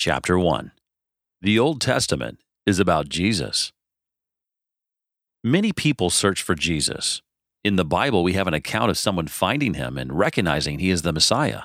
Chapter 0.00 0.38
1 0.38 0.70
The 1.42 1.58
Old 1.58 1.80
Testament 1.80 2.38
is 2.64 2.78
about 2.78 3.08
Jesus. 3.08 3.72
Many 5.42 5.72
people 5.72 6.08
search 6.08 6.40
for 6.40 6.54
Jesus. 6.54 7.20
In 7.64 7.74
the 7.74 7.84
Bible, 7.84 8.22
we 8.22 8.34
have 8.34 8.46
an 8.46 8.54
account 8.54 8.90
of 8.90 8.96
someone 8.96 9.26
finding 9.26 9.74
him 9.74 9.98
and 9.98 10.16
recognizing 10.16 10.78
he 10.78 10.90
is 10.90 11.02
the 11.02 11.12
Messiah. 11.12 11.62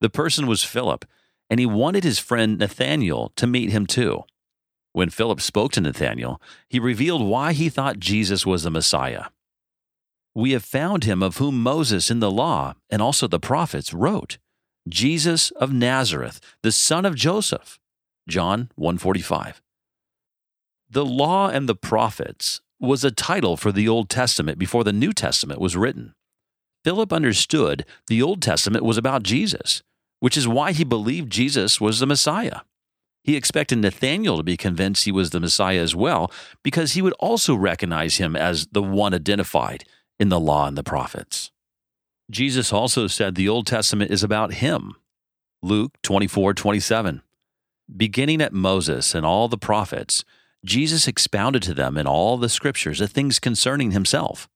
The 0.00 0.08
person 0.08 0.46
was 0.46 0.64
Philip, 0.64 1.04
and 1.50 1.60
he 1.60 1.66
wanted 1.66 2.02
his 2.02 2.18
friend 2.18 2.56
Nathanael 2.56 3.30
to 3.36 3.46
meet 3.46 3.68
him 3.68 3.84
too. 3.84 4.22
When 4.94 5.10
Philip 5.10 5.42
spoke 5.42 5.72
to 5.72 5.82
Nathanael, 5.82 6.40
he 6.66 6.80
revealed 6.80 7.22
why 7.22 7.52
he 7.52 7.68
thought 7.68 8.00
Jesus 8.00 8.46
was 8.46 8.62
the 8.62 8.70
Messiah. 8.70 9.24
We 10.34 10.52
have 10.52 10.64
found 10.64 11.04
him 11.04 11.22
of 11.22 11.36
whom 11.36 11.62
Moses 11.62 12.10
in 12.10 12.20
the 12.20 12.30
law 12.30 12.72
and 12.88 13.02
also 13.02 13.28
the 13.28 13.38
prophets 13.38 13.92
wrote. 13.92 14.38
Jesus 14.90 15.50
of 15.52 15.72
Nazareth, 15.72 16.40
the 16.62 16.72
son 16.72 17.04
of 17.04 17.14
Joseph. 17.14 17.78
John 18.28 18.70
145. 18.76 19.62
The 20.88 21.04
law 21.04 21.48
and 21.48 21.68
the 21.68 21.74
prophets 21.74 22.60
was 22.80 23.04
a 23.04 23.10
title 23.10 23.56
for 23.56 23.72
the 23.72 23.88
Old 23.88 24.08
Testament 24.08 24.58
before 24.58 24.84
the 24.84 24.92
New 24.92 25.12
Testament 25.12 25.60
was 25.60 25.76
written. 25.76 26.14
Philip 26.82 27.12
understood 27.12 27.84
the 28.06 28.22
Old 28.22 28.40
Testament 28.40 28.84
was 28.84 28.96
about 28.96 29.22
Jesus, 29.22 29.82
which 30.20 30.36
is 30.36 30.48
why 30.48 30.72
he 30.72 30.84
believed 30.84 31.30
Jesus 31.30 31.80
was 31.80 32.00
the 32.00 32.06
Messiah. 32.06 32.60
He 33.22 33.36
expected 33.36 33.78
Nathanael 33.78 34.38
to 34.38 34.42
be 34.42 34.56
convinced 34.56 35.04
he 35.04 35.12
was 35.12 35.30
the 35.30 35.40
Messiah 35.40 35.80
as 35.80 35.94
well, 35.94 36.32
because 36.62 36.92
he 36.92 37.02
would 37.02 37.12
also 37.14 37.54
recognize 37.54 38.16
him 38.16 38.34
as 38.34 38.66
the 38.72 38.82
one 38.82 39.12
identified 39.12 39.84
in 40.18 40.30
the 40.30 40.40
law 40.40 40.66
and 40.66 40.76
the 40.76 40.82
prophets. 40.82 41.50
Jesus 42.30 42.72
also 42.72 43.08
said 43.08 43.34
the 43.34 43.48
Old 43.48 43.66
Testament 43.66 44.10
is 44.10 44.22
about 44.22 44.54
him. 44.54 44.94
Luke 45.62 45.92
24 46.02 46.54
27. 46.54 47.22
Beginning 47.94 48.40
at 48.40 48.52
Moses 48.52 49.14
and 49.14 49.26
all 49.26 49.48
the 49.48 49.58
prophets, 49.58 50.24
Jesus 50.64 51.08
expounded 51.08 51.62
to 51.64 51.74
them 51.74 51.98
in 51.98 52.06
all 52.06 52.38
the 52.38 52.48
scriptures 52.48 53.00
the 53.00 53.08
things 53.08 53.40
concerning 53.40 53.90
himself. 53.90 54.48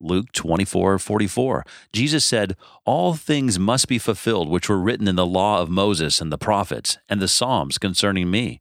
Luke 0.00 0.32
24 0.32 0.98
44. 0.98 1.64
Jesus 1.92 2.24
said, 2.24 2.56
All 2.84 3.14
things 3.14 3.58
must 3.58 3.88
be 3.88 3.98
fulfilled 3.98 4.48
which 4.48 4.68
were 4.68 4.78
written 4.78 5.08
in 5.08 5.16
the 5.16 5.26
law 5.26 5.62
of 5.62 5.70
Moses 5.70 6.20
and 6.20 6.30
the 6.30 6.38
prophets 6.38 6.98
and 7.08 7.20
the 7.20 7.28
Psalms 7.28 7.78
concerning 7.78 8.30
me. 8.30 8.60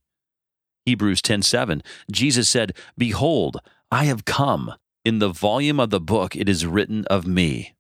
Hebrews 0.86 1.22
10 1.22 1.42
7. 1.42 1.84
Jesus 2.12 2.50
said, 2.50 2.76
Behold, 2.98 3.58
I 3.92 4.06
have 4.06 4.26
come. 4.26 4.74
In 5.03 5.20
the 5.20 5.30
volume 5.30 5.80
of 5.80 5.90
the 5.90 6.02
book 6.02 6.36
it 6.36 6.48
is 6.48 6.66
written 6.66 7.06
of 7.06 7.28
me. 7.28 7.74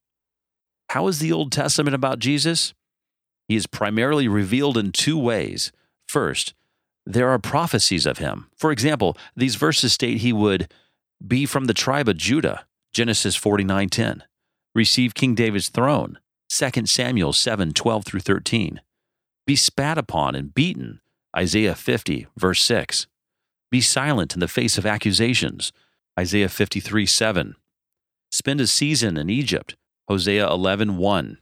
How 0.89 1.07
is 1.07 1.19
the 1.19 1.31
Old 1.31 1.51
Testament 1.51 1.93
about 1.93 2.17
Jesus? 2.17 2.73
He 3.47 3.55
is 3.55 3.67
primarily 3.67 4.27
revealed 4.27 4.75
in 4.77 4.91
two 4.91 5.19
ways. 5.19 5.71
First, 6.07 6.55
there 7.05 7.29
are 7.29 7.39
prophecies 7.39 8.07
of 8.07 8.17
him. 8.17 8.47
For 8.55 8.71
example, 8.71 9.15
these 9.35 9.55
verses 9.55 9.93
state 9.93 10.19
he 10.19 10.33
would 10.33 10.71
be 11.25 11.45
from 11.45 11.65
the 11.65 11.75
tribe 11.75 12.09
of 12.09 12.17
Judah, 12.17 12.65
Genesis 12.91 13.35
49:10, 13.37 14.23
receive 14.73 15.13
King 15.13 15.35
David's 15.35 15.69
throne, 15.69 16.17
2 16.47 16.87
Samuel 16.87 17.33
7:12 17.33 18.05
through 18.05 18.21
13, 18.21 18.81
be 19.45 19.55
spat 19.55 19.97
upon 19.97 20.33
and 20.33 20.55
beaten, 20.55 21.01
Isaiah 21.35 21.75
50 21.75 22.27
verse 22.35 22.63
6, 22.63 23.05
be 23.69 23.81
silent 23.81 24.33
in 24.33 24.39
the 24.39 24.47
face 24.47 24.77
of 24.79 24.87
accusations, 24.87 25.71
Isaiah 26.19 26.49
53 26.49 27.05
7, 27.05 27.55
spend 28.31 28.61
a 28.61 28.67
season 28.67 29.17
in 29.17 29.29
Egypt, 29.29 29.75
Hosea 30.09 30.49
11 30.49 30.97
1. 30.97 31.37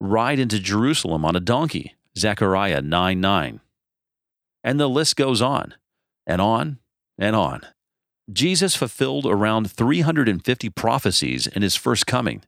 Ride 0.00 0.40
into 0.40 0.58
Jerusalem 0.58 1.24
on 1.24 1.36
a 1.36 1.40
donkey, 1.40 1.94
Zechariah 2.18 2.82
9 2.82 3.20
9. 3.20 3.60
And 4.64 4.80
the 4.80 4.88
list 4.88 5.14
goes 5.14 5.40
on, 5.40 5.74
and 6.26 6.40
on, 6.40 6.78
and 7.16 7.36
on. 7.36 7.60
Jesus 8.32 8.74
fulfilled 8.74 9.26
around 9.26 9.70
350 9.70 10.70
prophecies 10.70 11.46
in 11.46 11.62
his 11.62 11.76
first 11.76 12.04
coming. 12.04 12.42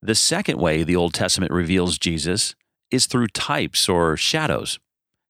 The 0.00 0.14
second 0.14 0.60
way 0.60 0.84
the 0.84 0.96
Old 0.96 1.12
Testament 1.12 1.50
reveals 1.50 1.98
Jesus 1.98 2.54
is 2.92 3.06
through 3.06 3.28
types 3.28 3.88
or 3.88 4.16
shadows. 4.16 4.78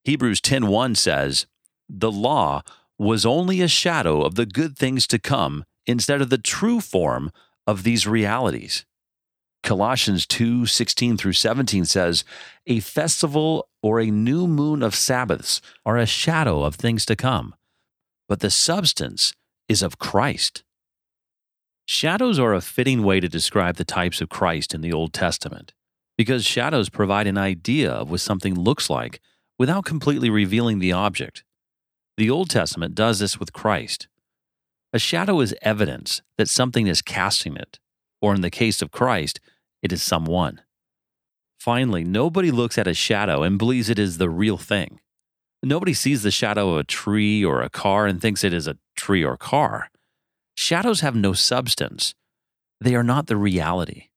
Hebrews 0.04 0.42
10:1 0.42 0.94
says, 0.94 1.46
"The 1.88 2.12
law 2.12 2.62
was 2.98 3.24
only 3.24 3.62
a 3.62 3.68
shadow 3.68 4.20
of 4.20 4.34
the 4.34 4.44
good 4.44 4.76
things 4.76 5.06
to 5.06 5.18
come 5.18 5.64
instead 5.86 6.20
of 6.20 6.28
the 6.28 6.36
true 6.36 6.80
form 6.80 7.32
of 7.66 7.82
these 7.82 8.06
realities." 8.06 8.84
Colossians 9.62 10.26
2 10.26 10.66
16 10.66 11.16
through 11.16 11.32
17 11.32 11.84
says, 11.84 12.24
A 12.66 12.80
festival 12.80 13.68
or 13.82 14.00
a 14.00 14.10
new 14.10 14.46
moon 14.46 14.82
of 14.82 14.94
Sabbaths 14.94 15.60
are 15.86 15.96
a 15.96 16.06
shadow 16.06 16.62
of 16.62 16.74
things 16.74 17.04
to 17.06 17.16
come, 17.16 17.54
but 18.28 18.40
the 18.40 18.50
substance 18.50 19.32
is 19.68 19.82
of 19.82 19.98
Christ. 19.98 20.64
Shadows 21.84 22.38
are 22.38 22.54
a 22.54 22.60
fitting 22.60 23.02
way 23.02 23.20
to 23.20 23.28
describe 23.28 23.76
the 23.76 23.84
types 23.84 24.20
of 24.20 24.28
Christ 24.28 24.74
in 24.74 24.80
the 24.80 24.92
Old 24.92 25.12
Testament, 25.12 25.74
because 26.16 26.44
shadows 26.44 26.88
provide 26.88 27.26
an 27.26 27.38
idea 27.38 27.90
of 27.90 28.10
what 28.10 28.20
something 28.20 28.54
looks 28.54 28.88
like 28.88 29.20
without 29.58 29.84
completely 29.84 30.30
revealing 30.30 30.78
the 30.78 30.92
object. 30.92 31.44
The 32.16 32.30
Old 32.30 32.50
Testament 32.50 32.94
does 32.94 33.18
this 33.18 33.38
with 33.38 33.52
Christ. 33.52 34.08
A 34.92 34.98
shadow 34.98 35.40
is 35.40 35.54
evidence 35.62 36.20
that 36.36 36.48
something 36.48 36.86
is 36.86 37.00
casting 37.00 37.56
it, 37.56 37.78
or 38.20 38.34
in 38.34 38.42
the 38.42 38.50
case 38.50 38.82
of 38.82 38.90
Christ, 38.90 39.40
it 39.82 39.92
is 39.92 40.02
someone. 40.02 40.60
Finally, 41.58 42.04
nobody 42.04 42.50
looks 42.50 42.78
at 42.78 42.86
a 42.86 42.94
shadow 42.94 43.42
and 43.42 43.58
believes 43.58 43.88
it 43.88 43.98
is 43.98 44.18
the 44.18 44.30
real 44.30 44.58
thing. 44.58 45.00
Nobody 45.62 45.94
sees 45.94 46.22
the 46.22 46.30
shadow 46.30 46.70
of 46.70 46.78
a 46.78 46.84
tree 46.84 47.44
or 47.44 47.62
a 47.62 47.70
car 47.70 48.06
and 48.06 48.20
thinks 48.20 48.42
it 48.42 48.52
is 48.52 48.66
a 48.66 48.78
tree 48.96 49.24
or 49.24 49.36
car. 49.36 49.90
Shadows 50.56 51.00
have 51.00 51.14
no 51.14 51.32
substance. 51.32 52.14
They 52.80 52.94
are 52.96 53.04
not 53.04 53.28
the 53.28 53.36
reality. 53.36 54.08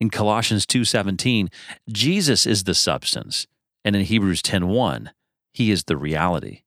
In 0.00 0.10
Colossians 0.10 0.66
2:17, 0.66 1.50
Jesus 1.90 2.46
is 2.46 2.64
the 2.64 2.74
substance, 2.74 3.46
and 3.84 3.96
in 3.96 4.04
Hebrews 4.04 4.42
10:1, 4.42 5.12
he 5.52 5.70
is 5.70 5.84
the 5.84 5.96
reality. 5.96 6.62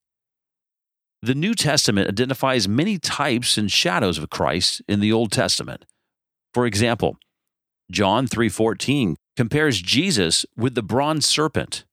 The 1.22 1.36
New 1.36 1.56
Testament 1.56 2.10
identifies 2.10 2.68
many 2.68 3.00
types 3.00 3.58
and 3.58 3.72
shadows 3.72 4.18
of 4.18 4.30
Christ 4.30 4.82
in 4.88 5.00
the 5.00 5.12
Old 5.12 5.32
Testament. 5.32 5.86
For 6.54 6.66
example, 6.66 7.18
John 7.92 8.28
3:14 8.28 9.16
compares 9.36 9.82
Jesus 9.82 10.46
with 10.56 10.76
the 10.76 10.84
bronze 10.84 11.26
serpent. 11.26 11.86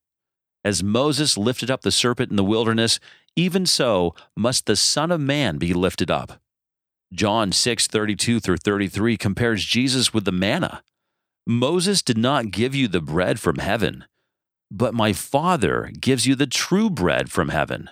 As 0.64 0.82
Moses 0.82 1.36
lifted 1.36 1.70
up 1.70 1.82
the 1.82 1.92
serpent 1.92 2.30
in 2.30 2.36
the 2.36 2.44
wilderness, 2.44 2.98
even 3.36 3.66
so 3.66 4.14
must 4.36 4.66
the 4.66 4.76
Son 4.76 5.10
of 5.10 5.20
Man 5.20 5.58
be 5.58 5.74
lifted 5.74 6.10
up. 6.10 6.40
John 7.12 7.52
6:32 7.52 8.40
through 8.40 8.56
33 8.56 9.16
compares 9.16 9.64
Jesus 9.64 10.12
with 10.12 10.24
the 10.24 10.32
manna. 10.32 10.82
Moses 11.46 12.02
did 12.02 12.18
not 12.18 12.50
give 12.50 12.74
you 12.74 12.88
the 12.88 13.02
bread 13.02 13.38
from 13.38 13.58
heaven, 13.58 14.04
but 14.70 14.94
my 14.94 15.12
Father 15.12 15.92
gives 16.00 16.26
you 16.26 16.34
the 16.34 16.46
true 16.46 16.88
bread 16.88 17.30
from 17.30 17.50
heaven. 17.50 17.90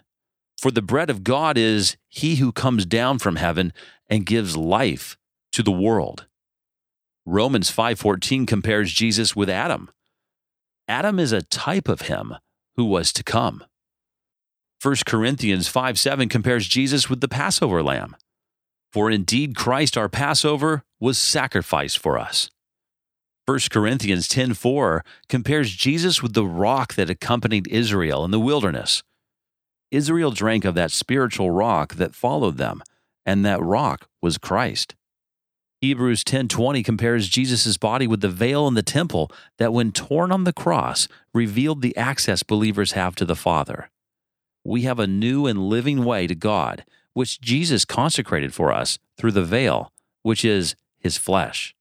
For 0.56 0.70
the 0.70 0.82
bread 0.82 1.10
of 1.10 1.22
God 1.22 1.58
is 1.58 1.96
he 2.08 2.36
who 2.36 2.52
comes 2.52 2.86
down 2.86 3.18
from 3.18 3.36
heaven 3.36 3.72
and 4.08 4.24
gives 4.24 4.56
life 4.56 5.16
to 5.52 5.62
the 5.62 5.70
world. 5.70 6.26
Romans 7.24 7.70
5:14 7.70 8.46
compares 8.46 8.92
Jesus 8.92 9.36
with 9.36 9.48
Adam. 9.48 9.90
Adam 10.88 11.18
is 11.20 11.30
a 11.30 11.42
type 11.42 11.88
of 11.88 12.02
him 12.02 12.34
who 12.74 12.84
was 12.84 13.12
to 13.12 13.22
come. 13.22 13.64
1 14.82 15.04
Corinthians 15.06 15.68
5 15.68 15.98
7 15.98 16.28
compares 16.28 16.66
Jesus 16.66 17.08
with 17.08 17.20
the 17.20 17.28
Passover 17.28 17.82
lamb. 17.82 18.16
For 18.90 19.10
indeed 19.10 19.54
Christ 19.54 19.96
our 19.96 20.08
Passover 20.08 20.82
was 20.98 21.16
sacrificed 21.16 21.98
for 21.98 22.18
us. 22.18 22.50
1 23.46 23.70
Corinthians 23.70 24.26
10:4 24.26 25.04
compares 25.28 25.74
Jesus 25.74 26.22
with 26.22 26.32
the 26.32 26.46
rock 26.46 26.94
that 26.94 27.10
accompanied 27.10 27.68
Israel 27.68 28.24
in 28.24 28.32
the 28.32 28.40
wilderness. 28.40 29.04
Israel 29.92 30.32
drank 30.32 30.64
of 30.64 30.74
that 30.74 30.90
spiritual 30.90 31.52
rock 31.52 31.94
that 31.94 32.16
followed 32.16 32.56
them, 32.56 32.82
and 33.24 33.44
that 33.44 33.62
rock 33.62 34.08
was 34.20 34.38
Christ. 34.38 34.96
Hebrews 35.82 36.22
10:20 36.22 36.84
compares 36.84 37.28
Jesus' 37.28 37.76
body 37.76 38.06
with 38.06 38.20
the 38.20 38.28
veil 38.28 38.68
in 38.68 38.74
the 38.74 38.84
temple 38.84 39.32
that 39.58 39.72
when 39.72 39.90
torn 39.90 40.30
on 40.30 40.44
the 40.44 40.52
cross 40.52 41.08
revealed 41.34 41.82
the 41.82 41.96
access 41.96 42.44
believers 42.44 42.92
have 42.92 43.16
to 43.16 43.24
the 43.24 43.34
Father. 43.34 43.90
We 44.64 44.82
have 44.82 45.00
a 45.00 45.08
new 45.08 45.48
and 45.48 45.68
living 45.68 46.04
way 46.04 46.28
to 46.28 46.36
God, 46.36 46.84
which 47.14 47.40
Jesus 47.40 47.84
consecrated 47.84 48.54
for 48.54 48.72
us 48.72 49.00
through 49.18 49.32
the 49.32 49.44
veil, 49.44 49.92
which 50.22 50.44
is 50.44 50.76
his 51.00 51.18
flesh. 51.18 51.74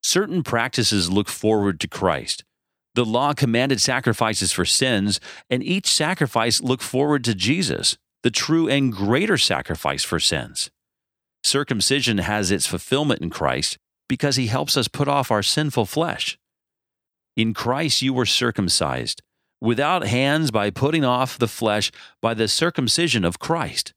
Certain 0.00 0.44
practices 0.44 1.10
look 1.10 1.28
forward 1.28 1.80
to 1.80 1.88
Christ. 1.88 2.44
The 2.94 3.04
law 3.04 3.32
commanded 3.32 3.80
sacrifices 3.80 4.52
for 4.52 4.64
sins, 4.64 5.18
and 5.50 5.60
each 5.60 5.88
sacrifice 5.88 6.60
looked 6.60 6.84
forward 6.84 7.24
to 7.24 7.34
Jesus, 7.34 7.98
the 8.22 8.30
true 8.30 8.68
and 8.68 8.92
greater 8.92 9.36
sacrifice 9.36 10.04
for 10.04 10.20
sins. 10.20 10.70
Circumcision 11.44 12.18
has 12.18 12.50
its 12.50 12.66
fulfillment 12.66 13.22
in 13.22 13.30
Christ 13.30 13.78
because 14.08 14.36
he 14.36 14.46
helps 14.46 14.76
us 14.76 14.88
put 14.88 15.08
off 15.08 15.30
our 15.30 15.42
sinful 15.42 15.86
flesh. 15.86 16.38
In 17.36 17.54
Christ 17.54 18.02
you 18.02 18.12
were 18.12 18.26
circumcised, 18.26 19.22
without 19.60 20.06
hands 20.06 20.50
by 20.50 20.70
putting 20.70 21.04
off 21.04 21.38
the 21.38 21.48
flesh 21.48 21.90
by 22.20 22.34
the 22.34 22.48
circumcision 22.48 23.24
of 23.24 23.38
Christ. 23.38 23.92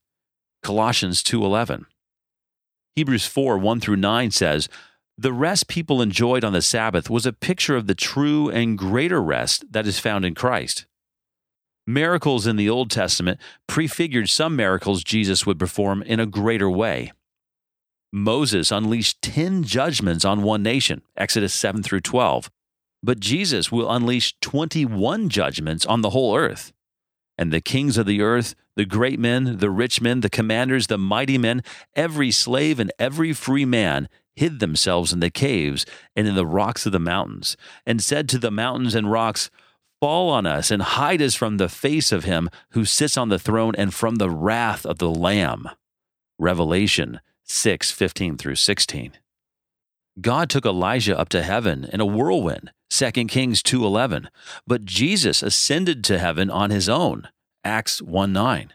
Colossians 0.62 1.22
2:11. 1.22 1.86
Hebrews 2.94 3.26
4 3.26 3.58
1 3.58 3.80
through 3.80 3.96
9 3.96 4.30
says, 4.30 4.68
The 5.18 5.32
rest 5.32 5.66
people 5.66 6.02
enjoyed 6.02 6.44
on 6.44 6.52
the 6.52 6.62
Sabbath 6.62 7.10
was 7.10 7.26
a 7.26 7.32
picture 7.32 7.76
of 7.76 7.86
the 7.86 7.94
true 7.94 8.50
and 8.50 8.78
greater 8.78 9.20
rest 9.20 9.72
that 9.72 9.86
is 9.86 9.98
found 9.98 10.24
in 10.24 10.34
Christ. 10.34 10.86
Miracles 11.86 12.46
in 12.46 12.56
the 12.56 12.70
Old 12.70 12.90
Testament 12.90 13.40
prefigured 13.66 14.28
some 14.28 14.54
miracles 14.54 15.02
Jesus 15.02 15.44
would 15.46 15.58
perform 15.58 16.02
in 16.02 16.20
a 16.20 16.26
greater 16.26 16.70
way. 16.70 17.12
Moses 18.12 18.70
unleashed 18.70 19.22
10 19.22 19.64
judgments 19.64 20.22
on 20.24 20.42
one 20.42 20.62
nation, 20.62 21.00
Exodus 21.16 21.54
7 21.54 21.82
through 21.82 22.00
12, 22.00 22.50
but 23.02 23.18
Jesus 23.18 23.72
will 23.72 23.90
unleash 23.90 24.34
21 24.40 25.30
judgments 25.30 25.86
on 25.86 26.02
the 26.02 26.10
whole 26.10 26.36
earth. 26.36 26.72
And 27.38 27.50
the 27.50 27.62
kings 27.62 27.96
of 27.96 28.04
the 28.04 28.20
earth, 28.20 28.54
the 28.76 28.84
great 28.84 29.18
men, 29.18 29.56
the 29.58 29.70
rich 29.70 30.02
men, 30.02 30.20
the 30.20 30.28
commanders, 30.28 30.88
the 30.88 30.98
mighty 30.98 31.38
men, 31.38 31.62
every 31.96 32.30
slave 32.30 32.78
and 32.78 32.92
every 32.98 33.32
free 33.32 33.64
man 33.64 34.10
hid 34.36 34.60
themselves 34.60 35.12
in 35.12 35.20
the 35.20 35.30
caves 35.30 35.86
and 36.14 36.28
in 36.28 36.34
the 36.34 36.46
rocks 36.46 36.84
of 36.84 36.92
the 36.92 37.00
mountains, 37.00 37.56
and 37.86 38.02
said 38.02 38.28
to 38.28 38.38
the 38.38 38.50
mountains 38.50 38.94
and 38.94 39.10
rocks, 39.10 39.50
Fall 40.00 40.28
on 40.28 40.46
us 40.46 40.70
and 40.70 40.82
hide 40.82 41.22
us 41.22 41.34
from 41.34 41.56
the 41.56 41.68
face 41.68 42.12
of 42.12 42.24
him 42.24 42.50
who 42.70 42.84
sits 42.84 43.16
on 43.16 43.30
the 43.30 43.38
throne 43.38 43.74
and 43.76 43.94
from 43.94 44.16
the 44.16 44.30
wrath 44.30 44.84
of 44.84 44.98
the 44.98 45.10
Lamb. 45.10 45.70
Revelation 46.38 47.20
6 47.44 47.90
15 47.90 48.36
through 48.36 48.56
16. 48.56 49.12
God 50.20 50.50
took 50.50 50.66
Elijah 50.66 51.18
up 51.18 51.28
to 51.30 51.42
heaven 51.42 51.88
in 51.92 52.00
a 52.00 52.06
whirlwind, 52.06 52.72
2 52.90 53.28
Kings 53.28 53.62
2:11, 53.62 54.28
but 54.66 54.84
Jesus 54.84 55.42
ascended 55.42 56.04
to 56.04 56.18
heaven 56.18 56.50
on 56.50 56.70
his 56.70 56.88
own, 56.88 57.28
Acts 57.64 58.02
1 58.02 58.32
9. 58.32 58.74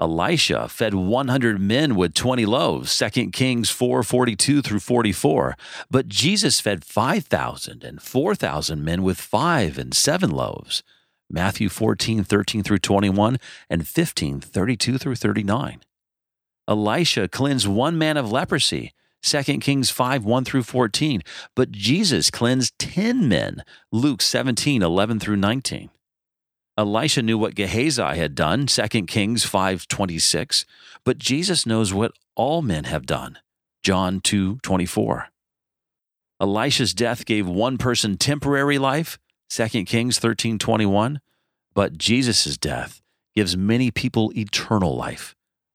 Elisha 0.00 0.68
fed 0.68 0.94
100 0.94 1.60
men 1.60 1.94
with 1.94 2.14
20 2.14 2.46
loaves, 2.46 2.92
2 2.92 3.32
Kings 3.32 3.70
4:42 3.70 4.62
through 4.62 4.80
44, 4.80 5.56
but 5.90 6.08
Jesus 6.08 6.60
fed 6.60 6.84
5,000 6.84 7.84
and 7.84 8.02
4,000 8.02 8.84
men 8.84 9.02
with 9.02 9.18
5 9.18 9.78
and 9.78 9.94
7 9.94 10.30
loaves, 10.30 10.82
Matthew 11.30 11.68
14:13 11.68 12.62
through 12.62 12.78
21 12.78 13.38
and 13.68 13.86
15:32 13.86 14.98
through 14.98 15.16
39. 15.16 15.80
Elisha 16.70 17.26
cleansed 17.26 17.66
one 17.66 17.98
man 17.98 18.16
of 18.16 18.30
leprosy, 18.30 18.92
2 19.22 19.42
Kings 19.58 19.90
5 19.90 20.24
1 20.24 20.44
through 20.44 20.62
14. 20.62 21.20
But 21.56 21.72
Jesus 21.72 22.30
cleansed 22.30 22.78
10 22.78 23.28
men, 23.28 23.64
Luke 23.90 24.22
17 24.22 24.80
11 24.80 25.18
through 25.18 25.36
19. 25.36 25.90
Elisha 26.78 27.22
knew 27.22 27.36
what 27.36 27.56
Gehazi 27.56 28.16
had 28.16 28.34
done, 28.34 28.66
2 28.66 29.06
Kings 29.06 29.44
5 29.44 29.88
26. 29.88 30.64
But 31.04 31.18
Jesus 31.18 31.66
knows 31.66 31.92
what 31.92 32.12
all 32.36 32.62
men 32.62 32.84
have 32.84 33.04
done, 33.04 33.38
John 33.82 34.20
2 34.20 34.60
24. 34.62 35.28
Elisha's 36.40 36.94
death 36.94 37.26
gave 37.26 37.46
one 37.46 37.76
person 37.76 38.16
temporary 38.16 38.78
life, 38.78 39.18
2 39.50 39.84
Kings 39.84 40.18
13 40.18 40.58
21. 40.58 41.20
But 41.74 41.98
Jesus' 41.98 42.56
death 42.56 43.02
gives 43.34 43.56
many 43.56 43.90
people 43.90 44.32
eternal 44.36 44.96
life, 44.96 45.34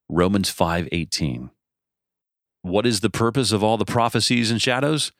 Romans 0.09 0.49
5 0.49 0.89
18. 0.91 1.49
What 2.61 2.85
is 2.85 2.99
the 2.99 3.09
purpose 3.09 3.51
of 3.51 3.63
all 3.63 3.77
the 3.77 3.85
prophecies 3.85 4.51
and 4.51 4.61
shadows? 4.61 5.11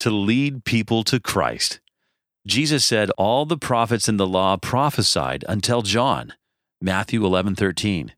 To 0.00 0.10
lead 0.10 0.64
people 0.64 1.04
to 1.04 1.20
Christ. 1.20 1.80
Jesus 2.46 2.84
said 2.84 3.10
all 3.12 3.44
the 3.46 3.56
prophets 3.56 4.08
in 4.08 4.16
the 4.16 4.26
law 4.26 4.56
prophesied 4.56 5.44
until 5.48 5.82
John, 5.82 6.34
Matthew 6.80 7.24
11:13. 7.24 8.12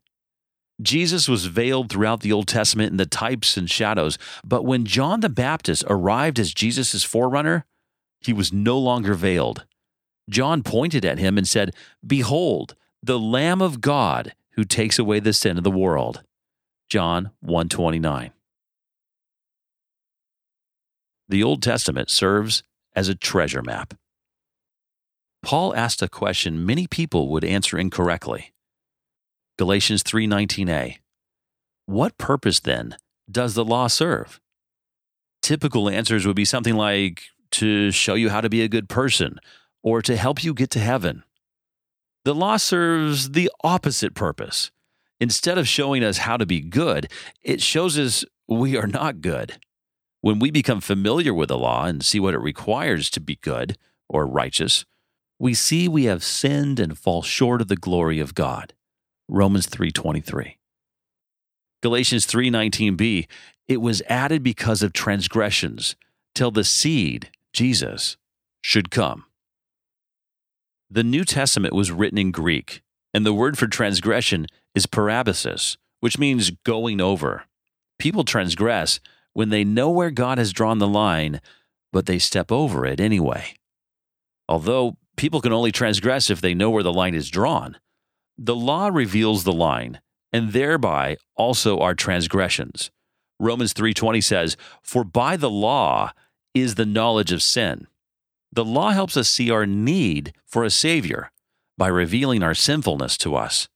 Jesus 0.81 1.27
was 1.27 1.45
veiled 1.45 1.89
throughout 1.89 2.21
the 2.21 2.31
Old 2.31 2.47
Testament 2.47 2.91
in 2.91 2.97
the 2.97 3.05
types 3.05 3.57
and 3.57 3.69
shadows, 3.69 4.17
but 4.43 4.63
when 4.63 4.85
John 4.85 5.21
the 5.21 5.29
Baptist 5.29 5.83
arrived 5.87 6.39
as 6.39 6.53
Jesus' 6.53 7.03
forerunner, 7.03 7.65
he 8.21 8.31
was 8.31 8.53
no 8.53 8.77
longer 8.77 9.13
veiled. 9.13 9.65
John 10.29 10.61
pointed 10.61 11.03
at 11.03 11.19
him 11.19 11.37
and 11.37 11.47
said, 11.47 11.73
"Behold, 12.05 12.75
the 13.01 13.19
Lamb 13.19 13.61
of 13.61 13.81
God 13.81 14.33
who 14.57 14.65
takes 14.65 14.99
away 14.99 15.21
the 15.21 15.31
sin 15.31 15.57
of 15.57 15.63
the 15.63 15.71
world." 15.71 16.23
John 16.89 17.31
129 17.39 18.33
the 21.29 21.43
Old 21.43 21.61
Testament 21.61 22.09
serves 22.09 22.63
as 22.95 23.09
a 23.09 23.15
treasure 23.15 23.61
map. 23.61 23.93
Paul 25.43 25.75
asked 25.75 26.01
a 26.01 26.09
question 26.09 26.65
many 26.65 26.87
people 26.87 27.29
would 27.29 27.43
answer 27.43 27.77
incorrectly. 27.77 28.53
Galatians 29.57 30.03
3:19a. 30.03 30.99
What 31.85 32.17
purpose 32.17 32.59
then 32.59 32.97
does 33.29 33.53
the 33.53 33.65
law 33.65 33.87
serve? 33.87 34.39
Typical 35.41 35.89
answers 35.89 36.25
would 36.25 36.35
be 36.35 36.45
something 36.45 36.75
like 36.75 37.23
to 37.51 37.91
show 37.91 38.15
you 38.15 38.29
how 38.29 38.41
to 38.41 38.49
be 38.49 38.61
a 38.61 38.67
good 38.67 38.89
person 38.89 39.39
or 39.83 40.01
to 40.01 40.17
help 40.17 40.43
you 40.43 40.53
get 40.53 40.69
to 40.71 40.79
heaven. 40.79 41.23
The 42.27 42.35
law 42.35 42.57
serves 42.57 43.31
the 43.31 43.49
opposite 43.63 44.13
purpose. 44.13 44.69
Instead 45.17 45.57
of 45.57 45.65
showing 45.65 46.03
us 46.03 46.17
how 46.17 46.35
to 46.35 46.45
be 46.45 46.59
good, 46.59 47.09
it 47.41 47.61
shows 47.61 47.97
us 47.97 48.25
we 48.49 48.75
are 48.75 48.85
not 48.85 49.21
good. 49.21 49.61
When 50.19 50.37
we 50.37 50.51
become 50.51 50.81
familiar 50.81 51.33
with 51.33 51.47
the 51.47 51.57
law 51.57 51.85
and 51.85 52.03
see 52.03 52.19
what 52.19 52.33
it 52.33 52.41
requires 52.41 53.09
to 53.11 53.21
be 53.21 53.37
good 53.37 53.77
or 54.09 54.27
righteous, 54.27 54.83
we 55.39 55.53
see 55.53 55.87
we 55.87 56.03
have 56.03 56.21
sinned 56.21 56.81
and 56.81 56.99
fall 56.99 57.21
short 57.21 57.61
of 57.61 57.69
the 57.69 57.77
glory 57.77 58.19
of 58.19 58.35
God. 58.35 58.73
Romans 59.29 59.65
3:23. 59.65 60.57
Galatians 61.81 62.25
3:19b, 62.25 63.25
it 63.69 63.79
was 63.79 64.01
added 64.09 64.43
because 64.43 64.83
of 64.83 64.91
transgressions 64.91 65.95
till 66.35 66.51
the 66.51 66.65
seed, 66.65 67.31
Jesus, 67.53 68.17
should 68.59 68.91
come. 68.91 69.26
The 70.89 71.03
New 71.03 71.25
Testament 71.25 71.73
was 71.73 71.91
written 71.91 72.17
in 72.17 72.31
Greek, 72.31 72.81
and 73.13 73.25
the 73.25 73.33
word 73.33 73.57
for 73.57 73.67
transgression 73.67 74.47
is 74.73 74.85
parabasis, 74.85 75.75
which 75.99 76.17
means 76.17 76.51
going 76.63 77.01
over. 77.01 77.43
People 77.99 78.23
transgress 78.23 79.01
when 79.33 79.49
they 79.49 79.65
know 79.65 79.89
where 79.89 80.11
God 80.11 80.37
has 80.37 80.53
drawn 80.53 80.79
the 80.79 80.87
line, 80.87 81.41
but 81.91 82.05
they 82.05 82.19
step 82.19 82.51
over 82.53 82.85
it 82.85 83.01
anyway. 83.01 83.55
Although 84.47 84.97
people 85.17 85.41
can 85.41 85.51
only 85.51 85.73
transgress 85.73 86.29
if 86.29 86.39
they 86.39 86.53
know 86.53 86.69
where 86.69 86.83
the 86.83 86.93
line 86.93 87.15
is 87.15 87.29
drawn, 87.29 87.77
the 88.37 88.55
law 88.55 88.87
reveals 88.87 89.43
the 89.43 89.51
line, 89.51 89.99
and 90.31 90.53
thereby 90.53 91.17
also 91.35 91.79
our 91.79 91.95
transgressions. 91.95 92.91
Romans 93.39 93.73
3:20 93.73 94.21
says, 94.21 94.55
"For 94.81 95.03
by 95.03 95.35
the 95.35 95.49
law 95.49 96.11
is 96.53 96.75
the 96.75 96.85
knowledge 96.85 97.33
of 97.33 97.43
sin." 97.43 97.87
The 98.57 98.65
law 98.65 98.89
helps 98.89 99.15
us 99.15 99.29
see 99.29 99.51
our 99.51 99.67
need 99.67 100.33
for 100.43 100.63
a 100.63 100.71
savior 100.71 101.29
by 101.77 101.89
revealing 101.89 102.41
our 102.41 102.55
sinfulness 102.55 103.15
to 103.19 103.35
us. 103.35 103.69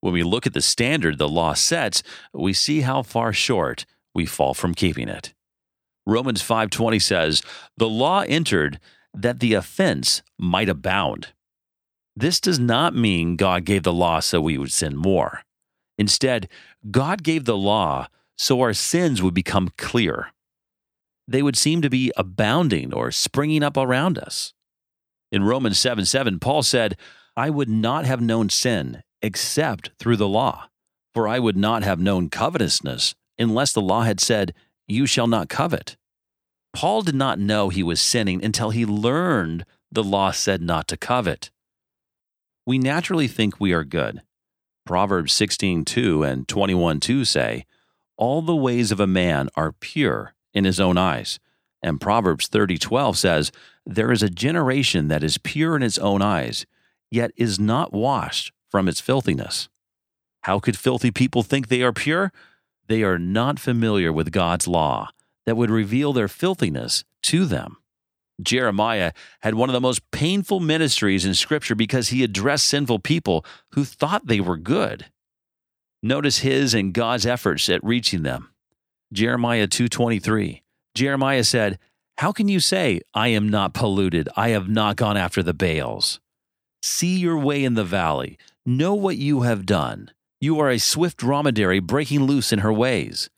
When 0.00 0.14
we 0.14 0.22
look 0.22 0.46
at 0.46 0.54
the 0.54 0.62
standard 0.62 1.18
the 1.18 1.28
law 1.28 1.52
sets, 1.52 2.02
we 2.32 2.54
see 2.54 2.80
how 2.80 3.02
far 3.02 3.34
short 3.34 3.84
we 4.14 4.24
fall 4.24 4.54
from 4.54 4.74
keeping 4.74 5.10
it. 5.10 5.34
Romans 6.06 6.40
5:20 6.40 6.98
says, 6.98 7.42
"The 7.76 7.90
law 7.90 8.20
entered 8.20 8.80
that 9.12 9.40
the 9.40 9.52
offense 9.52 10.22
might 10.38 10.70
abound." 10.70 11.34
This 12.16 12.40
does 12.40 12.58
not 12.58 12.94
mean 12.94 13.36
God 13.36 13.66
gave 13.66 13.82
the 13.82 13.92
law 13.92 14.20
so 14.20 14.40
we 14.40 14.56
would 14.56 14.72
sin 14.72 14.96
more. 14.96 15.42
Instead, 15.98 16.48
God 16.90 17.22
gave 17.22 17.44
the 17.44 17.58
law 17.58 18.08
so 18.38 18.62
our 18.62 18.72
sins 18.72 19.20
would 19.20 19.34
become 19.34 19.74
clear. 19.76 20.32
They 21.28 21.42
would 21.42 21.56
seem 21.56 21.82
to 21.82 21.90
be 21.90 22.12
abounding 22.16 22.94
or 22.94 23.10
springing 23.10 23.62
up 23.62 23.76
around 23.76 24.18
us. 24.18 24.54
In 25.32 25.42
Romans 25.42 25.78
7 25.78 26.04
7, 26.04 26.38
Paul 26.38 26.62
said, 26.62 26.96
I 27.36 27.50
would 27.50 27.68
not 27.68 28.06
have 28.06 28.20
known 28.20 28.48
sin 28.48 29.02
except 29.20 29.90
through 29.98 30.16
the 30.16 30.28
law, 30.28 30.68
for 31.12 31.26
I 31.26 31.38
would 31.38 31.56
not 31.56 31.82
have 31.82 31.98
known 31.98 32.30
covetousness 32.30 33.14
unless 33.38 33.72
the 33.72 33.82
law 33.82 34.02
had 34.02 34.20
said, 34.20 34.54
You 34.86 35.06
shall 35.06 35.26
not 35.26 35.48
covet. 35.48 35.96
Paul 36.72 37.02
did 37.02 37.14
not 37.14 37.38
know 37.38 37.68
he 37.68 37.82
was 37.82 38.00
sinning 38.00 38.44
until 38.44 38.70
he 38.70 38.86
learned 38.86 39.64
the 39.90 40.04
law 40.04 40.30
said 40.30 40.62
not 40.62 40.86
to 40.88 40.96
covet. 40.96 41.50
We 42.66 42.78
naturally 42.78 43.28
think 43.28 43.58
we 43.58 43.72
are 43.72 43.84
good. 43.84 44.22
Proverbs 44.84 45.32
16:2 45.32 46.22
and 46.22 46.46
21:2 46.46 47.24
say, 47.24 47.66
"All 48.16 48.42
the 48.42 48.54
ways 48.54 48.92
of 48.92 49.00
a 49.00 49.06
man 49.06 49.48
are 49.56 49.72
pure 49.72 50.35
in 50.56 50.64
his 50.64 50.80
own 50.80 50.98
eyes." 50.98 51.38
And 51.82 52.00
Proverbs 52.00 52.48
30:12 52.48 53.16
says, 53.16 53.52
"There 53.84 54.10
is 54.10 54.22
a 54.22 54.30
generation 54.30 55.06
that 55.08 55.22
is 55.22 55.38
pure 55.38 55.76
in 55.76 55.82
its 55.84 55.98
own 55.98 56.22
eyes, 56.22 56.66
yet 57.10 57.30
is 57.36 57.60
not 57.60 57.92
washed 57.92 58.52
from 58.68 58.88
its 58.88 59.00
filthiness." 59.00 59.68
How 60.42 60.58
could 60.58 60.76
filthy 60.76 61.10
people 61.12 61.42
think 61.44 61.68
they 61.68 61.82
are 61.82 61.92
pure? 61.92 62.32
they 62.88 63.02
are 63.02 63.18
not 63.18 63.58
familiar 63.58 64.12
with 64.12 64.32
God's 64.32 64.68
law 64.68 65.10
that 65.44 65.56
would 65.56 65.70
reveal 65.70 66.12
their 66.12 66.28
filthiness 66.28 67.04
to 67.24 67.44
them. 67.44 67.76
Jeremiah 68.42 69.12
had 69.40 69.54
one 69.54 69.68
of 69.68 69.72
the 69.72 69.80
most 69.80 70.10
painful 70.10 70.60
ministries 70.60 71.24
in 71.24 71.34
Scripture 71.34 71.74
because 71.74 72.08
he 72.08 72.22
addressed 72.22 72.66
sinful 72.66 72.98
people 73.00 73.44
who 73.72 73.84
thought 73.84 74.26
they 74.26 74.40
were 74.40 74.58
good. 74.58 75.06
Notice 76.02 76.38
his 76.38 76.74
and 76.74 76.92
God's 76.92 77.24
efforts 77.24 77.68
at 77.68 77.82
reaching 77.82 78.22
them. 78.22 78.50
Jeremiah 79.16 79.66
2:23. 79.66 80.62
Jeremiah 80.94 81.42
said, 81.42 81.78
"How 82.18 82.32
can 82.32 82.48
you 82.48 82.60
say, 82.60 83.00
I 83.14 83.28
am 83.28 83.48
not 83.48 83.72
polluted, 83.72 84.28
I 84.36 84.50
have 84.50 84.68
not 84.68 84.96
gone 84.96 85.16
after 85.16 85.42
the 85.42 85.54
Baals? 85.54 86.20
See 86.82 87.16
your 87.16 87.38
way 87.38 87.64
in 87.64 87.72
the 87.72 87.82
valley, 87.82 88.36
know 88.66 88.92
what 88.92 89.16
you 89.16 89.40
have 89.40 89.64
done. 89.64 90.10
You 90.38 90.60
are 90.60 90.68
a 90.70 90.78
swift 90.78 91.16
dromedary 91.16 91.80
breaking 91.80 92.24
loose 92.24 92.52
in 92.52 92.58
her 92.58 92.72
ways." 92.72 93.30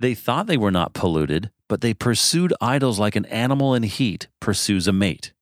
They 0.00 0.14
thought 0.14 0.46
they 0.46 0.56
were 0.56 0.70
not 0.70 0.94
polluted, 0.94 1.50
but 1.68 1.82
they 1.82 1.92
pursued 1.92 2.54
idols 2.58 2.98
like 2.98 3.14
an 3.14 3.26
animal 3.26 3.74
in 3.74 3.82
heat 3.82 4.28
pursues 4.40 4.88
a 4.88 4.94
mate. 4.94 5.34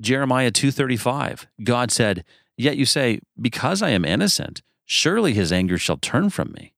Jeremiah 0.00 0.50
2:35 0.50 1.46
God 1.62 1.90
said, 1.90 2.24
"Yet 2.56 2.78
you 2.78 2.86
say, 2.86 3.20
because 3.38 3.82
I 3.82 3.90
am 3.90 4.06
innocent, 4.06 4.62
surely 4.86 5.34
his 5.34 5.52
anger 5.52 5.76
shall 5.76 5.98
turn 5.98 6.30
from 6.30 6.52
me. 6.52 6.72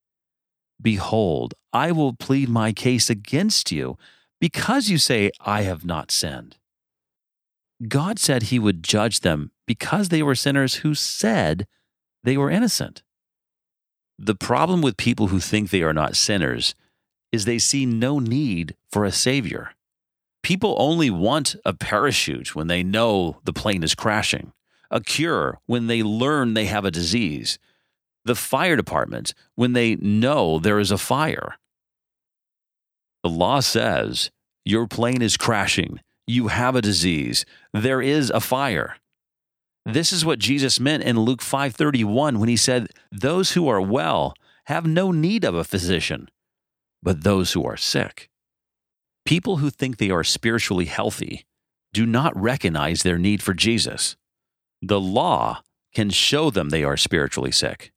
Behold, 0.83 1.55
I 1.73 1.93
will 1.93 2.13
plead 2.13 2.49
my 2.49 2.73
case 2.73 3.09
against 3.09 3.71
you 3.71 3.97
because 4.41 4.91
you 4.91 4.99
say 4.99 5.31
I 5.41 5.63
have 5.63 5.85
not 5.85 6.11
sinned." 6.11 6.57
God 7.89 8.19
said 8.19 8.45
he 8.45 8.59
would 8.59 8.83
judge 8.83 9.21
them 9.21 9.53
because 9.67 10.09
they 10.09 10.23
were 10.23 10.35
sinners 10.35 10.77
who 10.77 10.95
said 10.95 11.67
they 12.23 12.37
were 12.37 12.51
innocent. 12.51 13.03
The 14.19 14.35
problem 14.35 14.83
with 14.83 14.97
people 14.97 15.29
who 15.29 15.41
think 15.41 15.71
they 15.71 15.83
are 15.83 15.95
not 15.95 16.17
sinners 16.17 16.75
is 17.33 17.45
they 17.45 17.59
see 17.59 17.87
no 17.87 18.19
need 18.19 18.77
for 18.91 19.05
a 19.05 19.13
savior. 19.13 19.75
People 20.43 20.77
only 20.79 21.11
want 21.11 21.57
a 21.65 21.73
parachute 21.73 22.55
when 22.55 22.67
they 22.67 22.83
know 22.83 23.41
the 23.45 23.53
plane 23.53 23.83
is 23.83 23.95
crashing, 23.95 24.53
a 24.91 25.01
cure 25.01 25.61
when 25.67 25.87
they 25.87 26.03
learn 26.03 26.55
they 26.55 26.67
have 26.67 26.85
a 26.85 26.91
disease, 26.91 27.59
the 28.25 28.35
fire 28.35 28.77
department 28.77 29.35
when 29.55 29.73
they 29.73 29.97
know 29.97 30.59
there 30.59 30.79
is 30.79 30.91
a 30.91 30.99
fire. 30.99 31.57
The 33.23 33.31
law 33.31 33.61
says 33.61 34.31
your 34.65 34.87
plane 34.87 35.23
is 35.23 35.37
crashing, 35.37 36.01
you 36.27 36.49
have 36.49 36.77
a 36.77 36.83
disease, 36.83 37.45
there 37.73 38.01
is 38.01 38.31
a 38.31 38.41
fire. 38.41 38.97
This 39.85 40.13
is 40.13 40.25
what 40.25 40.39
Jesus 40.39 40.79
meant 40.79 41.03
in 41.03 41.19
Luke 41.19 41.43
5:31 41.43 42.39
when 42.39 42.49
he 42.49 42.57
said, 42.57 42.89
"Those 43.11 43.53
who 43.53 43.69
are 43.69 43.81
well 43.81 44.35
have 44.67 44.87
no 44.87 45.11
need 45.11 45.45
of 45.45 45.55
a 45.55 45.65
physician, 45.65 46.29
but 47.03 47.25
those 47.25 47.53
who 47.53 47.65
are 47.65 47.77
sick." 47.77 48.31
People 49.25 49.59
who 49.59 49.71
think 49.71 49.97
they 49.97 50.11
are 50.11 50.25
spiritually 50.25 50.85
healthy 50.85 51.45
do 51.93 52.07
not 52.07 52.37
recognize 52.41 53.03
their 53.03 53.19
need 53.19 53.43
for 53.43 53.55
Jesus. 53.55 54.17
The 54.81 55.01
law 55.01 55.63
can 55.95 56.11
show 56.11 56.51
them 56.51 56.71
they 56.71 56.85
are 56.85 56.97
spiritually 56.97 57.53
sick. 57.53 57.92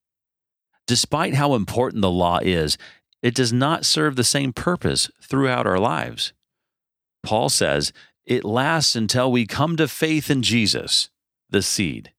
Despite 0.87 1.33
how 1.33 1.55
important 1.55 2.01
the 2.01 2.11
law 2.11 2.39
is, 2.41 2.77
it 3.21 3.33
does 3.33 3.51
not 3.51 3.85
serve 3.85 4.15
the 4.15 4.23
same 4.23 4.53
purpose 4.53 5.09
throughout 5.21 5.65
our 5.65 5.79
lives. 5.79 6.33
Paul 7.23 7.49
says, 7.49 7.91
it 8.25 8.43
lasts 8.43 8.95
until 8.95 9.31
we 9.31 9.45
come 9.45 9.77
to 9.77 9.87
faith 9.87 10.29
in 10.29 10.41
Jesus 10.41 11.09
the 11.49 11.61
seed. 11.61 12.11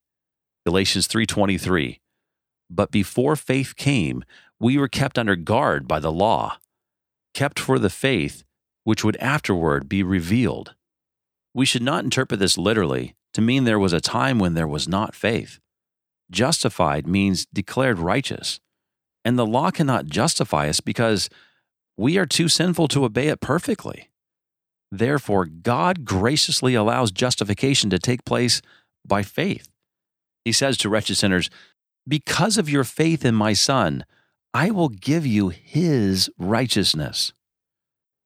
Galatians 0.64 1.08
3:23. 1.08 2.00
But 2.70 2.90
before 2.90 3.36
faith 3.36 3.76
came, 3.76 4.24
we 4.58 4.78
were 4.78 4.88
kept 4.88 5.18
under 5.18 5.36
guard 5.36 5.86
by 5.86 6.00
the 6.00 6.12
law, 6.12 6.58
kept 7.34 7.58
for 7.58 7.78
the 7.78 7.90
faith 7.90 8.44
which 8.84 9.04
would 9.04 9.16
afterward 9.16 9.88
be 9.88 10.02
revealed. 10.02 10.74
We 11.54 11.66
should 11.66 11.82
not 11.82 12.04
interpret 12.04 12.40
this 12.40 12.56
literally 12.56 13.14
to 13.32 13.40
mean 13.40 13.64
there 13.64 13.78
was 13.78 13.92
a 13.92 14.00
time 14.00 14.38
when 14.38 14.54
there 14.54 14.68
was 14.68 14.88
not 14.88 15.14
faith. 15.14 15.58
Justified 16.30 17.06
means 17.06 17.46
declared 17.52 17.98
righteous, 17.98 18.60
and 19.24 19.38
the 19.38 19.46
law 19.46 19.70
cannot 19.70 20.06
justify 20.06 20.68
us 20.68 20.80
because 20.80 21.28
we 21.96 22.18
are 22.18 22.26
too 22.26 22.48
sinful 22.48 22.88
to 22.88 23.04
obey 23.04 23.28
it 23.28 23.40
perfectly. 23.40 24.10
Therefore, 24.90 25.46
God 25.46 26.04
graciously 26.04 26.74
allows 26.74 27.10
justification 27.10 27.90
to 27.90 27.98
take 27.98 28.24
place 28.24 28.62
by 29.04 29.22
faith. 29.22 29.68
He 30.44 30.52
says 30.52 30.76
to 30.78 30.88
wretched 30.88 31.16
sinners, 31.16 31.50
Because 32.06 32.58
of 32.58 32.70
your 32.70 32.84
faith 32.84 33.24
in 33.24 33.34
my 33.34 33.52
Son, 33.52 34.04
I 34.54 34.70
will 34.70 34.88
give 34.88 35.26
you 35.26 35.48
his 35.48 36.30
righteousness. 36.38 37.32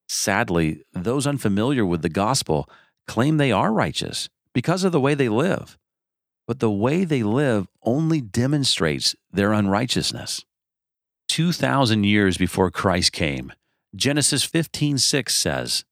Sadly, 0.08 0.82
those 0.92 1.26
unfamiliar 1.26 1.86
with 1.86 2.02
the 2.02 2.08
gospel 2.08 2.68
claim 3.06 3.36
they 3.36 3.52
are 3.52 3.72
righteous 3.72 4.28
because 4.52 4.84
of 4.84 4.92
the 4.92 5.00
way 5.00 5.14
they 5.14 5.28
live. 5.28 5.78
But 6.50 6.58
the 6.58 6.68
way 6.68 7.04
they 7.04 7.22
live 7.22 7.68
only 7.84 8.20
demonstrates 8.20 9.14
their 9.32 9.52
unrighteousness. 9.52 10.44
2,000 11.28 12.02
years 12.02 12.36
before 12.36 12.72
Christ 12.72 13.12
came, 13.12 13.52
Genesis 13.94 14.44
15:6 14.44 15.30
says, 15.30 15.84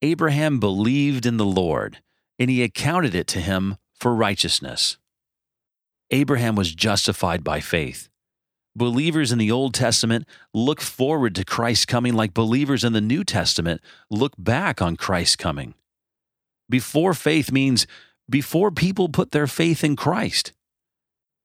Abraham 0.00 0.60
believed 0.60 1.26
in 1.26 1.36
the 1.36 1.44
Lord, 1.44 1.98
and 2.38 2.48
he 2.48 2.62
accounted 2.62 3.12
it 3.16 3.26
to 3.26 3.40
him 3.40 3.76
for 3.92 4.14
righteousness. 4.14 4.98
Abraham 6.12 6.54
was 6.54 6.76
justified 6.76 7.42
by 7.42 7.58
faith. 7.58 8.08
Believers 8.76 9.32
in 9.32 9.38
the 9.38 9.50
Old 9.50 9.74
Testament 9.74 10.28
look 10.54 10.80
forward 10.80 11.34
to 11.34 11.44
Christ's 11.44 11.86
coming 11.86 12.14
like 12.14 12.32
believers 12.32 12.84
in 12.84 12.92
the 12.92 13.00
New 13.00 13.24
Testament 13.24 13.80
look 14.10 14.34
back 14.38 14.80
on 14.80 14.94
Christ's 14.94 15.34
coming. 15.34 15.74
Before 16.70 17.14
faith 17.14 17.50
means 17.50 17.88
before 18.30 18.70
people 18.70 19.08
put 19.08 19.30
their 19.30 19.46
faith 19.46 19.82
in 19.82 19.96
Christ. 19.96 20.52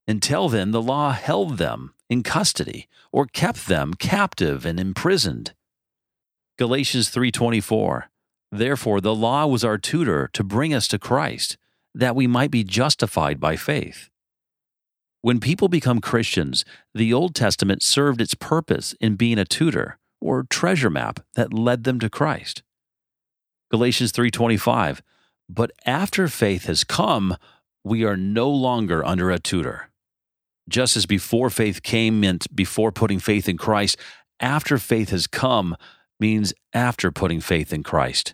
Until 0.07 0.49
then, 0.49 0.71
the 0.71 0.81
law 0.81 1.11
held 1.11 1.57
them 1.57 1.93
in 2.09 2.23
custody 2.23 2.87
or 3.11 3.25
kept 3.25 3.67
them 3.67 3.93
captive 3.93 4.65
and 4.65 4.79
imprisoned. 4.79 5.53
Galatians 6.57 7.09
3:24 7.09 8.09
Therefore 8.51 9.01
the 9.01 9.15
law 9.15 9.47
was 9.47 9.63
our 9.63 9.79
tutor 9.79 10.29
to 10.33 10.43
bring 10.43 10.73
us 10.73 10.87
to 10.89 10.99
Christ 10.99 11.57
that 11.95 12.15
we 12.15 12.27
might 12.27 12.51
be 12.51 12.63
justified 12.63 13.39
by 13.39 13.55
faith. 13.55 14.09
When 15.21 15.39
people 15.39 15.69
become 15.69 16.01
Christians, 16.01 16.65
the 16.93 17.13
Old 17.13 17.33
Testament 17.33 17.81
served 17.81 18.19
its 18.19 18.35
purpose 18.35 18.93
in 18.99 19.15
being 19.15 19.39
a 19.39 19.45
tutor 19.45 19.97
or 20.19 20.43
treasure 20.43 20.89
map 20.89 21.21
that 21.35 21.53
led 21.53 21.83
them 21.83 21.99
to 22.01 22.09
Christ. 22.09 22.61
Galatians 23.71 24.11
3:25 24.11 25.01
But 25.49 25.71
after 25.85 26.27
faith 26.27 26.65
has 26.65 26.83
come, 26.83 27.37
we 27.83 28.03
are 28.03 28.17
no 28.17 28.49
longer 28.49 29.05
under 29.05 29.29
a 29.29 29.39
tutor. 29.39 29.89
Just 30.69 30.95
as 30.95 31.05
before 31.05 31.49
faith 31.49 31.83
came 31.83 32.19
meant 32.19 32.53
before 32.55 32.91
putting 32.91 33.19
faith 33.19 33.49
in 33.49 33.57
Christ, 33.57 33.97
after 34.39 34.77
faith 34.77 35.09
has 35.09 35.27
come 35.27 35.75
means 36.19 36.53
after 36.73 37.11
putting 37.11 37.41
faith 37.41 37.73
in 37.73 37.83
Christ. 37.83 38.33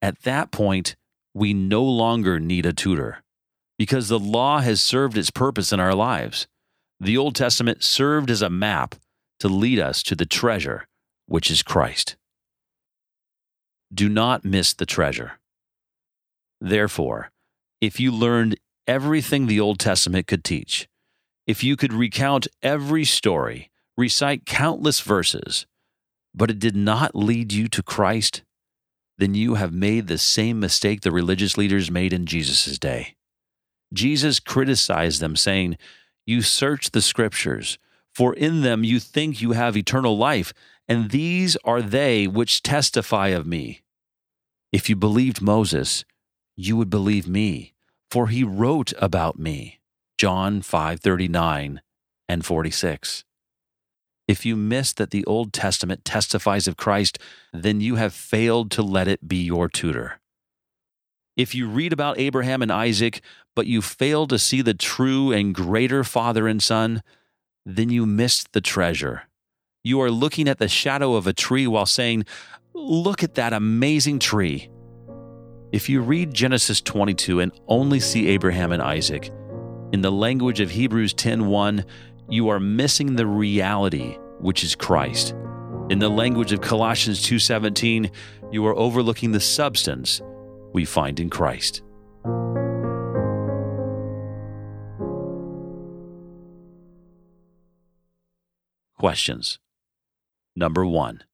At 0.00 0.22
that 0.22 0.50
point, 0.50 0.96
we 1.34 1.52
no 1.54 1.82
longer 1.84 2.40
need 2.40 2.66
a 2.66 2.72
tutor 2.72 3.22
because 3.78 4.08
the 4.08 4.18
law 4.18 4.60
has 4.60 4.80
served 4.80 5.16
its 5.16 5.30
purpose 5.30 5.72
in 5.72 5.80
our 5.80 5.94
lives. 5.94 6.46
The 7.00 7.16
Old 7.16 7.34
Testament 7.34 7.82
served 7.82 8.30
as 8.30 8.42
a 8.42 8.50
map 8.50 8.94
to 9.40 9.48
lead 9.48 9.78
us 9.78 10.02
to 10.04 10.14
the 10.14 10.26
treasure, 10.26 10.86
which 11.26 11.50
is 11.50 11.62
Christ. 11.62 12.16
Do 13.92 14.08
not 14.08 14.44
miss 14.44 14.72
the 14.72 14.86
treasure. 14.86 15.32
Therefore, 16.62 17.32
if 17.80 17.98
you 17.98 18.12
learned 18.12 18.56
everything 18.86 19.48
the 19.48 19.58
Old 19.58 19.80
Testament 19.80 20.28
could 20.28 20.44
teach, 20.44 20.86
if 21.44 21.64
you 21.64 21.76
could 21.76 21.92
recount 21.92 22.46
every 22.62 23.04
story, 23.04 23.72
recite 23.96 24.46
countless 24.46 25.00
verses, 25.00 25.66
but 26.32 26.52
it 26.52 26.60
did 26.60 26.76
not 26.76 27.16
lead 27.16 27.52
you 27.52 27.66
to 27.66 27.82
Christ, 27.82 28.44
then 29.18 29.34
you 29.34 29.56
have 29.56 29.72
made 29.72 30.06
the 30.06 30.18
same 30.18 30.60
mistake 30.60 31.00
the 31.00 31.10
religious 31.10 31.56
leaders 31.56 31.90
made 31.90 32.12
in 32.12 32.26
Jesus' 32.26 32.78
day. 32.78 33.16
Jesus 33.92 34.38
criticized 34.38 35.20
them, 35.20 35.34
saying, 35.34 35.76
You 36.26 36.42
search 36.42 36.92
the 36.92 37.02
scriptures, 37.02 37.76
for 38.14 38.34
in 38.34 38.62
them 38.62 38.84
you 38.84 39.00
think 39.00 39.42
you 39.42 39.50
have 39.50 39.76
eternal 39.76 40.16
life, 40.16 40.54
and 40.86 41.10
these 41.10 41.56
are 41.64 41.82
they 41.82 42.28
which 42.28 42.62
testify 42.62 43.28
of 43.28 43.48
me. 43.48 43.82
If 44.70 44.88
you 44.88 44.94
believed 44.94 45.42
Moses, 45.42 46.04
you 46.56 46.76
would 46.76 46.90
believe 46.90 47.26
me, 47.26 47.74
for 48.10 48.28
he 48.28 48.44
wrote 48.44 48.92
about 48.98 49.38
me. 49.38 49.80
John 50.18 50.62
5:39 50.62 51.80
and 52.28 52.44
46. 52.44 53.24
If 54.28 54.46
you 54.46 54.56
miss 54.56 54.92
that 54.92 55.10
the 55.10 55.24
Old 55.24 55.52
Testament 55.52 56.04
testifies 56.04 56.68
of 56.68 56.76
Christ, 56.76 57.18
then 57.52 57.80
you 57.80 57.96
have 57.96 58.14
failed 58.14 58.70
to 58.72 58.82
let 58.82 59.08
it 59.08 59.26
be 59.26 59.44
your 59.44 59.68
tutor. 59.68 60.20
If 61.36 61.54
you 61.54 61.66
read 61.66 61.92
about 61.92 62.18
Abraham 62.18 62.62
and 62.62 62.70
Isaac, 62.70 63.20
but 63.56 63.66
you 63.66 63.82
fail 63.82 64.26
to 64.28 64.38
see 64.38 64.62
the 64.62 64.74
true 64.74 65.32
and 65.32 65.54
greater 65.54 66.04
father 66.04 66.46
and 66.46 66.62
son, 66.62 67.02
then 67.64 67.90
you 67.90 68.06
missed 68.06 68.52
the 68.52 68.60
treasure. 68.60 69.22
You 69.84 70.00
are 70.00 70.10
looking 70.10 70.46
at 70.48 70.58
the 70.58 70.68
shadow 70.68 71.14
of 71.14 71.26
a 71.26 71.32
tree 71.32 71.66
while 71.66 71.86
saying, 71.86 72.24
Look 72.74 73.22
at 73.22 73.34
that 73.34 73.52
amazing 73.52 74.18
tree. 74.18 74.68
If 75.72 75.88
you 75.88 76.02
read 76.02 76.34
Genesis 76.34 76.82
22 76.82 77.40
and 77.40 77.50
only 77.66 77.98
see 77.98 78.28
Abraham 78.28 78.72
and 78.72 78.82
Isaac, 78.82 79.32
in 79.90 80.02
the 80.02 80.12
language 80.12 80.60
of 80.60 80.70
Hebrews 80.70 81.14
10:1, 81.14 81.86
you 82.28 82.50
are 82.50 82.60
missing 82.60 83.16
the 83.16 83.26
reality, 83.26 84.18
which 84.38 84.64
is 84.64 84.74
Christ. 84.74 85.34
In 85.88 85.98
the 85.98 86.10
language 86.10 86.52
of 86.52 86.60
Colossians 86.60 87.22
2:17, 87.22 88.10
you 88.50 88.66
are 88.66 88.76
overlooking 88.76 89.32
the 89.32 89.40
substance 89.40 90.20
we 90.74 90.84
find 90.84 91.18
in 91.18 91.30
Christ. 91.30 91.82
Questions. 98.98 99.58
Number 100.54 100.84
1. 100.84 101.24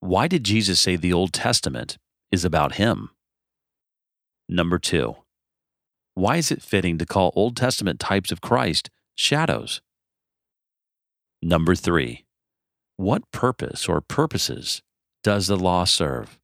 Why 0.00 0.26
did 0.26 0.44
Jesus 0.44 0.80
say 0.80 0.96
the 0.96 1.12
Old 1.12 1.34
Testament 1.34 1.98
is 2.32 2.46
about 2.46 2.76
him? 2.76 3.10
Number 4.48 4.78
2. 4.78 5.14
Why 6.14 6.36
is 6.36 6.50
it 6.50 6.62
fitting 6.62 6.96
to 6.98 7.06
call 7.06 7.32
Old 7.36 7.54
Testament 7.54 8.00
types 8.00 8.32
of 8.32 8.40
Christ 8.40 8.88
shadows? 9.14 9.82
Number 11.42 11.74
3. 11.74 12.24
What 12.96 13.30
purpose 13.30 13.88
or 13.88 14.00
purposes 14.00 14.82
does 15.22 15.48
the 15.48 15.56
law 15.56 15.84
serve? 15.84 16.38